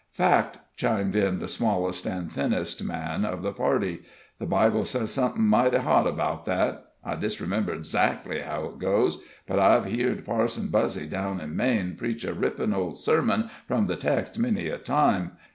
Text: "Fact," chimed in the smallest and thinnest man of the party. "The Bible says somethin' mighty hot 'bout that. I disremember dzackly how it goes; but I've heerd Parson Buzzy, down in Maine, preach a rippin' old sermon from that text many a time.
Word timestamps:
"Fact," 0.13 0.57
chimed 0.77 1.15
in 1.15 1.37
the 1.37 1.47
smallest 1.47 2.07
and 2.07 2.27
thinnest 2.31 2.83
man 2.83 3.23
of 3.23 3.43
the 3.43 3.51
party. 3.51 4.01
"The 4.39 4.47
Bible 4.47 4.83
says 4.83 5.11
somethin' 5.11 5.43
mighty 5.43 5.77
hot 5.77 6.11
'bout 6.17 6.45
that. 6.45 6.93
I 7.05 7.13
disremember 7.15 7.77
dzackly 7.77 8.43
how 8.43 8.65
it 8.69 8.79
goes; 8.79 9.21
but 9.45 9.59
I've 9.59 9.85
heerd 9.85 10.25
Parson 10.25 10.69
Buzzy, 10.69 11.05
down 11.05 11.39
in 11.39 11.55
Maine, 11.55 11.95
preach 11.97 12.23
a 12.25 12.33
rippin' 12.33 12.73
old 12.73 12.97
sermon 12.97 13.51
from 13.67 13.85
that 13.85 13.99
text 14.01 14.39
many 14.39 14.69
a 14.69 14.79
time. 14.79 15.33